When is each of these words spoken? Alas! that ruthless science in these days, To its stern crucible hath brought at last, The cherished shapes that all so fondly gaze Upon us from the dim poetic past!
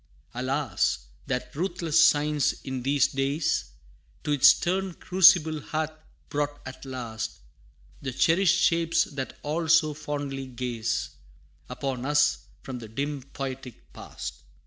Alas! 0.33 1.05
that 1.27 1.55
ruthless 1.55 2.03
science 2.03 2.53
in 2.63 2.81
these 2.81 3.05
days, 3.07 3.65
To 4.23 4.31
its 4.31 4.47
stern 4.47 4.95
crucible 4.95 5.61
hath 5.61 5.91
brought 6.27 6.59
at 6.65 6.85
last, 6.85 7.37
The 8.01 8.11
cherished 8.11 8.57
shapes 8.59 9.03
that 9.03 9.37
all 9.43 9.67
so 9.67 9.93
fondly 9.93 10.47
gaze 10.47 11.11
Upon 11.69 12.03
us 12.07 12.39
from 12.63 12.79
the 12.79 12.87
dim 12.87 13.21
poetic 13.21 13.93
past! 13.93 14.41